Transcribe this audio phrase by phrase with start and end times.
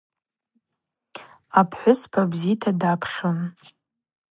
[1.59, 3.39] Апхӏвыспа бзита дапхьун.